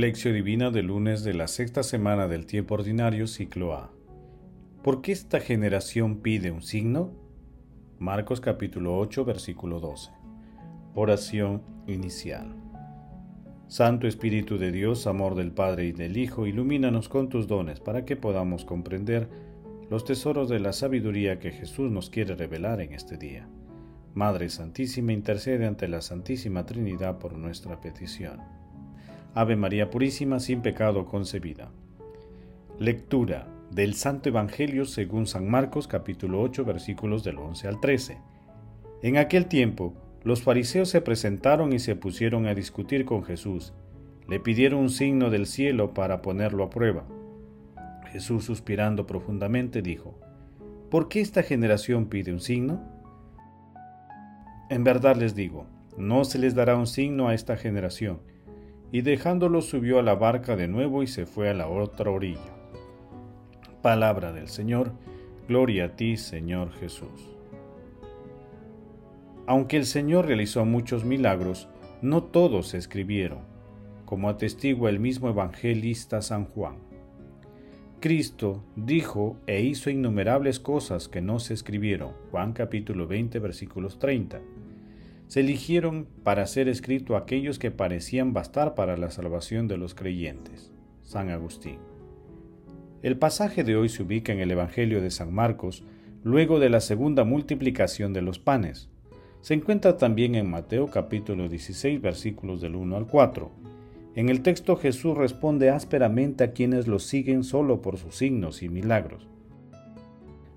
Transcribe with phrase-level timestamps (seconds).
[0.00, 3.92] Lección Divina del lunes de la sexta semana del tiempo ordinario, ciclo A.
[4.82, 7.12] ¿Por qué esta generación pide un signo?
[7.98, 10.10] Marcos capítulo 8, versículo 12.
[10.94, 12.56] Oración inicial.
[13.68, 18.06] Santo Espíritu de Dios, amor del Padre y del Hijo, ilumínanos con tus dones para
[18.06, 19.28] que podamos comprender
[19.90, 23.50] los tesoros de la sabiduría que Jesús nos quiere revelar en este día.
[24.14, 28.59] Madre Santísima, intercede ante la Santísima Trinidad por nuestra petición.
[29.32, 31.70] Ave María Purísima, sin pecado concebida.
[32.80, 38.18] Lectura del Santo Evangelio según San Marcos capítulo 8 versículos del 11 al 13.
[39.02, 39.94] En aquel tiempo,
[40.24, 43.72] los fariseos se presentaron y se pusieron a discutir con Jesús.
[44.26, 47.06] Le pidieron un signo del cielo para ponerlo a prueba.
[48.10, 50.18] Jesús, suspirando profundamente, dijo,
[50.90, 52.82] ¿Por qué esta generación pide un signo?
[54.70, 58.18] En verdad les digo, no se les dará un signo a esta generación
[58.92, 62.54] y dejándolo subió a la barca de nuevo y se fue a la otra orilla.
[63.82, 64.92] Palabra del Señor,
[65.48, 67.36] gloria a ti, Señor Jesús.
[69.46, 71.68] Aunque el Señor realizó muchos milagros,
[72.02, 73.40] no todos se escribieron,
[74.04, 76.76] como atestigua el mismo evangelista San Juan.
[78.00, 82.12] Cristo dijo e hizo innumerables cosas que no se escribieron.
[82.30, 84.40] Juan capítulo 20 versículos 30
[85.30, 90.72] se eligieron para ser escrito aquellos que parecían bastar para la salvación de los creyentes.
[91.04, 91.78] San Agustín.
[93.04, 95.84] El pasaje de hoy se ubica en el Evangelio de San Marcos,
[96.24, 98.90] luego de la segunda multiplicación de los panes.
[99.40, 103.52] Se encuentra también en Mateo capítulo 16 versículos del 1 al 4.
[104.16, 108.68] En el texto Jesús responde ásperamente a quienes lo siguen solo por sus signos y
[108.68, 109.28] milagros.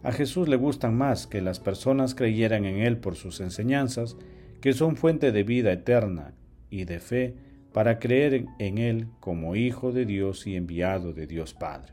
[0.01, 4.17] A Jesús le gustan más que las personas creyeran en Él por sus enseñanzas
[4.63, 6.35] que son fuente de vida eterna
[6.69, 7.35] y de fe
[7.73, 11.91] para creer en Él como Hijo de Dios y enviado de Dios Padre.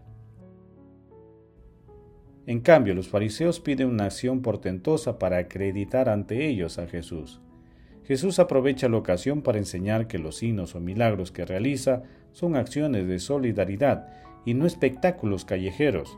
[2.46, 7.40] En cambio, los fariseos piden una acción portentosa para acreditar ante ellos a Jesús.
[8.04, 13.08] Jesús aprovecha la ocasión para enseñar que los signos o milagros que realiza son acciones
[13.08, 14.06] de solidaridad
[14.44, 16.16] y no espectáculos callejeros,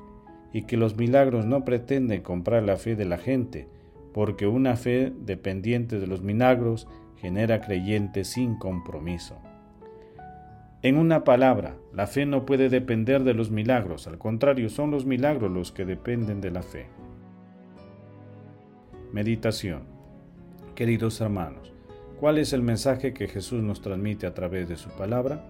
[0.53, 3.69] y que los milagros no pretenden comprar la fe de la gente,
[4.13, 9.39] porque una fe dependiente de los milagros genera creyentes sin compromiso.
[10.83, 15.07] En una palabra, la fe no puede depender de los milagros, al contrario, son los
[15.07, 16.89] milagros los que dependen de la fe.
[19.13, 19.85] Meditación.
[20.75, 21.73] Queridos hermanos,
[22.19, 25.45] ¿cuál es el mensaje que Jesús nos transmite a través de su palabra?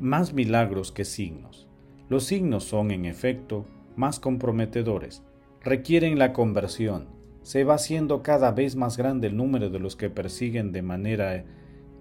[0.00, 1.68] Más milagros que signos.
[2.08, 5.22] Los signos son, en efecto, más comprometedores,
[5.62, 7.08] requieren la conversión.
[7.42, 11.44] Se va haciendo cada vez más grande el número de los que persiguen de manera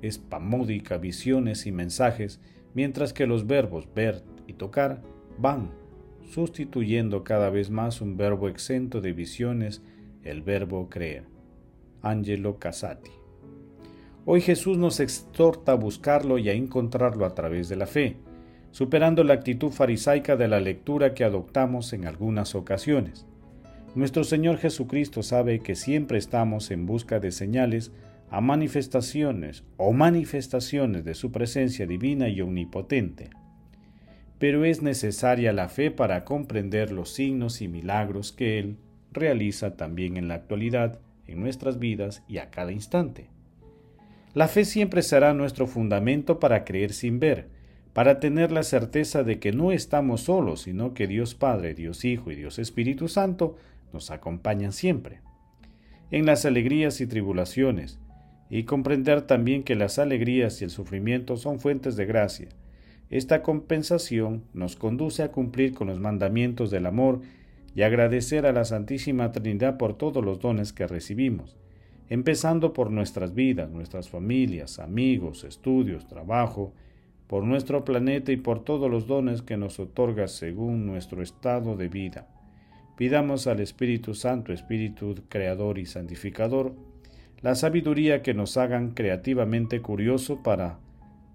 [0.02, 2.42] espamódica visiones y mensajes,
[2.74, 5.02] mientras que los verbos ver y tocar
[5.38, 5.72] van
[6.30, 9.82] sustituyendo cada vez más un verbo exento de visiones,
[10.24, 11.24] el verbo creer.
[12.02, 13.12] Angelo Casati.
[14.26, 18.18] Hoy Jesús nos exhorta a buscarlo y a encontrarlo a través de la fe,
[18.72, 23.26] superando la actitud farisaica de la lectura que adoptamos en algunas ocasiones.
[23.98, 27.92] Nuestro Señor Jesucristo sabe que siempre estamos en busca de señales
[28.30, 33.32] a manifestaciones o manifestaciones de su presencia divina y omnipotente.
[34.38, 38.78] Pero es necesaria la fe para comprender los signos y milagros que Él
[39.12, 43.32] realiza también en la actualidad, en nuestras vidas y a cada instante.
[44.36, 47.48] La fe siempre será nuestro fundamento para creer sin ver,
[47.94, 52.30] para tener la certeza de que no estamos solos, sino que Dios Padre, Dios Hijo
[52.30, 53.56] y Dios Espíritu Santo
[53.94, 55.22] nos acompañan siempre,
[56.12, 58.00] en las alegrías y tribulaciones,
[58.50, 62.48] y comprender también que las alegrías y el sufrimiento son fuentes de gracia.
[63.10, 67.22] Esta compensación nos conduce a cumplir con los mandamientos del amor
[67.76, 71.58] y agradecer a la Santísima Trinidad por todos los dones que recibimos,
[72.10, 76.74] empezando por nuestras vidas, nuestras familias, amigos, estudios, trabajo,
[77.28, 81.90] por nuestro planeta y por todos los dones que nos otorga según nuestro estado de
[81.90, 82.28] vida.
[82.98, 86.74] Pidamos al Espíritu Santo, Espíritu Creador y Santificador,
[87.42, 90.80] la sabiduría que nos hagan creativamente curioso para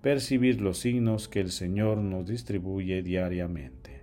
[0.02, 4.02] percibir los signos que el Señor nos distribuye diariamente.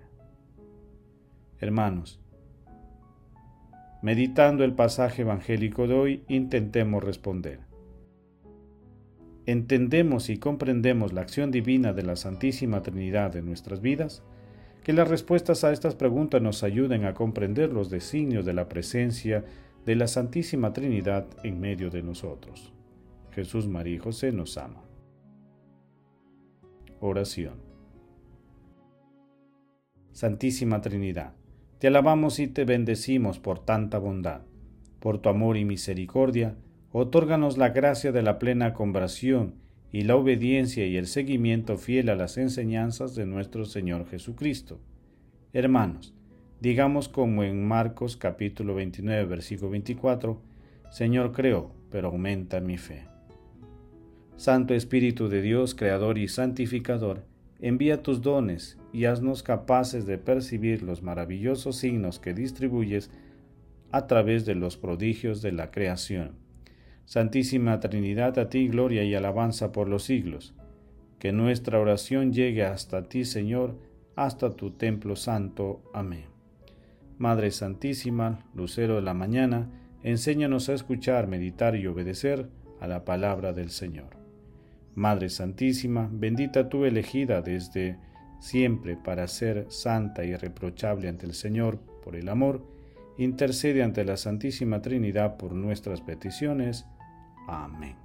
[1.60, 2.22] Hermanos,
[4.02, 7.60] meditando el pasaje evangélico de hoy, intentemos responder.
[9.46, 14.24] ¿Entendemos y comprendemos la acción divina de la Santísima Trinidad en nuestras vidas?
[14.89, 19.45] Que las respuestas a estas preguntas nos ayuden a comprender los designios de la presencia
[19.86, 22.74] de la Santísima Trinidad en medio de nosotros.
[23.30, 24.81] Jesús, María y José nos ama.
[27.01, 27.62] Oración.
[30.12, 31.36] Santísima Trinidad,
[31.77, 34.41] te alabamos y te bendecimos por tanta bondad.
[35.00, 36.56] Por tu amor y misericordia,
[36.91, 39.53] otórganos la gracia de la plena conversión
[39.91, 44.80] y la obediencia y el seguimiento fiel a las enseñanzas de nuestro Señor Jesucristo.
[45.51, 46.13] Hermanos,
[46.59, 50.41] digamos como en Marcos capítulo 29 versículo 24,
[50.91, 53.06] Señor creo, pero aumenta mi fe.
[54.36, 57.25] Santo Espíritu de Dios, Creador y Santificador,
[57.59, 63.12] envía tus dones y haznos capaces de percibir los maravillosos signos que distribuyes
[63.91, 66.49] a través de los prodigios de la creación.
[67.10, 70.54] Santísima Trinidad, a ti gloria y alabanza por los siglos.
[71.18, 73.80] Que nuestra oración llegue hasta ti, Señor,
[74.16, 75.82] hasta tu templo santo.
[75.92, 76.26] Amén.
[77.18, 79.72] Madre Santísima, Lucero de la Mañana,
[80.04, 82.48] enséñanos a escuchar, meditar y obedecer
[82.80, 84.16] a la palabra del Señor.
[84.94, 87.98] Madre Santísima, bendita tú elegida desde
[88.40, 92.64] siempre para ser santa y reprochable ante el Señor por el amor,
[93.18, 96.86] intercede ante la Santísima Trinidad por nuestras peticiones.
[97.47, 97.95] Amén.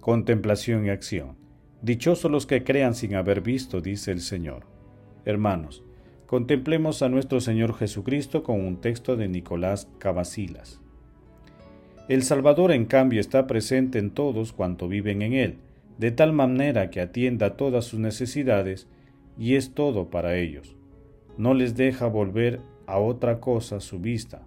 [0.00, 1.36] Contemplación y acción.
[1.80, 4.66] Dichosos los que crean sin haber visto, dice el Señor.
[5.24, 5.82] Hermanos,
[6.26, 10.80] contemplemos a nuestro Señor Jesucristo con un texto de Nicolás Cavasilas.
[12.08, 15.58] El Salvador, en cambio, está presente en todos cuanto viven en Él,
[15.96, 18.88] de tal manera que atienda todas sus necesidades
[19.38, 20.76] y es todo para ellos.
[21.38, 24.42] No les deja volver a otra cosa su vista,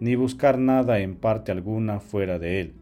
[0.00, 2.72] ni buscar nada en parte alguna fuera de Él.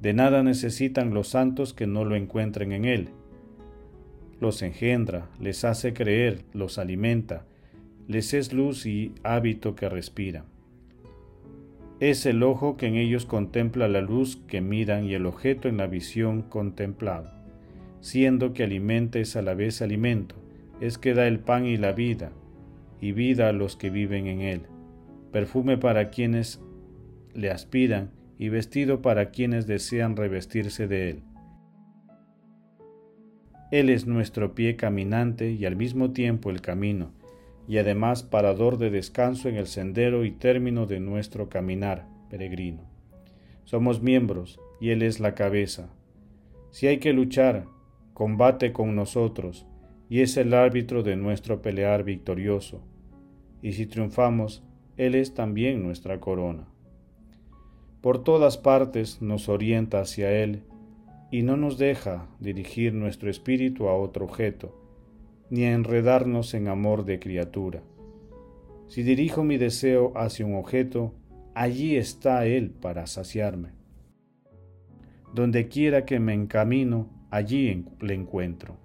[0.00, 3.08] De nada necesitan los santos que no lo encuentren en Él.
[4.40, 7.44] Los engendra, les hace creer, los alimenta,
[8.08, 10.44] les es luz y hábito que respira
[12.00, 15.76] es el ojo que en ellos contempla la luz que miran y el objeto en
[15.76, 17.30] la visión contemplado,
[18.00, 20.34] siendo que alimenta es a la vez alimento,
[20.80, 22.32] es que da el pan y la vida,
[23.02, 24.62] y vida a los que viven en él,
[25.30, 26.60] perfume para quienes
[27.34, 31.22] le aspiran y vestido para quienes desean revestirse de él.
[33.70, 37.12] Él es nuestro pie caminante y al mismo tiempo el camino,
[37.68, 42.90] y además parador de descanso en el sendero y término de nuestro caminar peregrino.
[43.64, 45.90] Somos miembros y Él es la cabeza.
[46.72, 47.66] Si hay que luchar,
[48.14, 49.66] combate con nosotros
[50.08, 52.82] y es el árbitro de nuestro pelear victorioso.
[53.62, 54.64] Y si triunfamos,
[54.96, 56.66] Él es también nuestra corona.
[58.00, 60.62] Por todas partes nos orienta hacia Él
[61.30, 64.74] y no nos deja dirigir nuestro espíritu a otro objeto,
[65.50, 67.82] ni a enredarnos en amor de criatura.
[68.88, 71.14] Si dirijo mi deseo hacia un objeto,
[71.54, 73.68] allí está Él para saciarme.
[75.34, 78.78] Donde quiera que me encamino, allí le encuentro,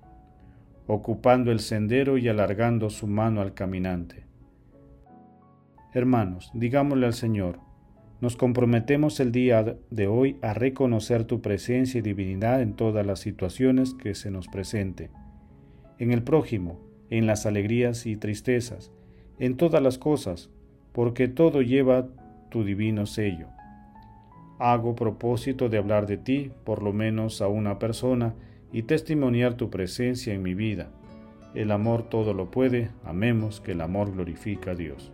[0.86, 4.25] ocupando el sendero y alargando su mano al caminante.
[5.96, 7.60] Hermanos, digámosle al Señor,
[8.20, 13.22] nos comprometemos el día de hoy a reconocer tu presencia y divinidad en todas las
[13.22, 15.12] situaciones que se nos presenten
[15.98, 18.92] en el prójimo, en las alegrías y tristezas,
[19.40, 20.50] en todas las cosas,
[20.92, 22.10] porque todo lleva
[22.52, 23.48] tu divino sello.
[24.60, 28.36] Hago propósito de hablar de ti, por lo menos a una persona,
[28.74, 30.90] y testimoniar tu presencia en mi vida.
[31.54, 35.14] El amor todo lo puede, amemos que el amor glorifica a Dios.